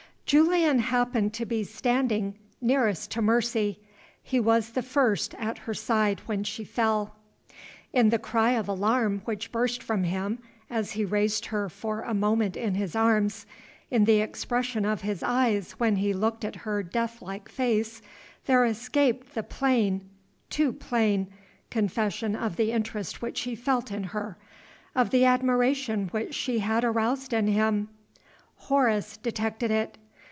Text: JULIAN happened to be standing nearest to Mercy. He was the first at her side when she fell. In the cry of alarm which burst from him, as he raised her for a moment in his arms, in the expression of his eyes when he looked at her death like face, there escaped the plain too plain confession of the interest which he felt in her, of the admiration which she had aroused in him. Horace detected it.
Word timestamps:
JULIAN 0.27 0.79
happened 0.79 1.33
to 1.33 1.45
be 1.45 1.61
standing 1.65 2.35
nearest 2.61 3.11
to 3.11 3.21
Mercy. 3.21 3.81
He 4.23 4.39
was 4.39 4.69
the 4.69 4.81
first 4.81 5.33
at 5.33 5.57
her 5.57 5.73
side 5.73 6.21
when 6.25 6.45
she 6.45 6.63
fell. 6.63 7.17
In 7.91 8.11
the 8.11 8.17
cry 8.17 8.51
of 8.51 8.69
alarm 8.69 9.23
which 9.25 9.51
burst 9.51 9.83
from 9.83 10.05
him, 10.05 10.39
as 10.69 10.91
he 10.93 11.03
raised 11.03 11.47
her 11.47 11.67
for 11.67 12.03
a 12.03 12.13
moment 12.13 12.55
in 12.55 12.75
his 12.75 12.95
arms, 12.95 13.45
in 13.89 14.05
the 14.05 14.21
expression 14.21 14.85
of 14.85 15.01
his 15.01 15.21
eyes 15.21 15.73
when 15.73 15.97
he 15.97 16.13
looked 16.13 16.45
at 16.45 16.55
her 16.63 16.81
death 16.81 17.21
like 17.21 17.49
face, 17.49 18.01
there 18.45 18.63
escaped 18.63 19.35
the 19.35 19.43
plain 19.43 20.09
too 20.49 20.71
plain 20.71 21.27
confession 21.69 22.37
of 22.37 22.55
the 22.55 22.71
interest 22.71 23.21
which 23.21 23.41
he 23.41 23.53
felt 23.53 23.91
in 23.91 24.05
her, 24.05 24.37
of 24.95 25.09
the 25.09 25.25
admiration 25.25 26.07
which 26.11 26.33
she 26.33 26.59
had 26.59 26.85
aroused 26.85 27.33
in 27.33 27.47
him. 27.47 27.89
Horace 28.55 29.17
detected 29.17 29.71
it. 29.71 29.97